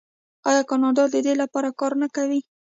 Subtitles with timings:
[0.49, 2.39] آیا کاناډا د دې لپاره کار نه کوي؟